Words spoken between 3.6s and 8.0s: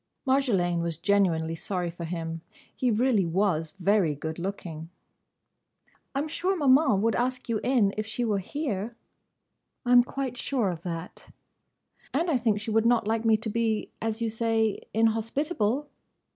very good looking. "I'm sure Maman would ask you in,